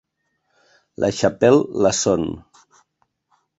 La 0.97 1.11
Chapelle-Lasson 1.11 2.41